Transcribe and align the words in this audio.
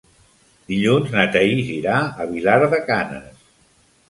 Dilluns 0.71 1.13
na 1.15 1.25
Thaís 1.35 1.69
irà 1.75 1.99
a 2.25 2.27
Vilar 2.33 2.57
de 2.75 2.81
Canes. 2.89 3.47